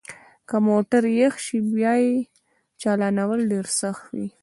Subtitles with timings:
[0.47, 2.13] که موټر یخ شي بیا یې
[2.81, 4.27] چالانول ډیر سخت وي